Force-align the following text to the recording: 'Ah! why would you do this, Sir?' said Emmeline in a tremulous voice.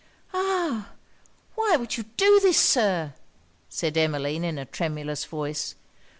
'Ah! 0.33 0.93
why 1.53 1.75
would 1.77 1.95
you 1.95 2.05
do 2.17 2.39
this, 2.39 2.57
Sir?' 2.57 3.13
said 3.69 3.95
Emmeline 3.95 4.43
in 4.43 4.57
a 4.57 4.65
tremulous 4.65 5.25
voice. 5.25 5.75